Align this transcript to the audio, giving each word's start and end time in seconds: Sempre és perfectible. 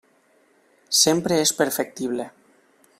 Sempre 1.03 1.39
és 1.43 1.55
perfectible. 1.61 2.29